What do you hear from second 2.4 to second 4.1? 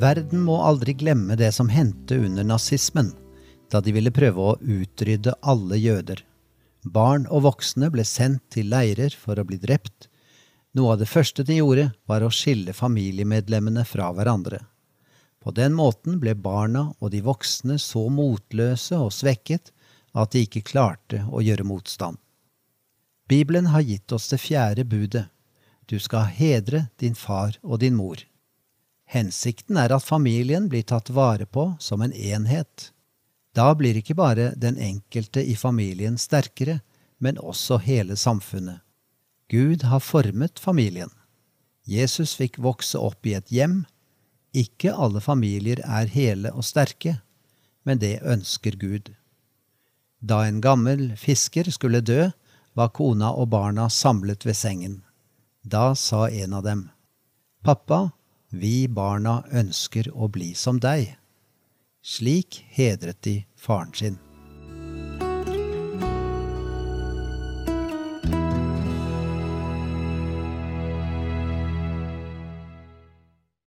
nazismen, da de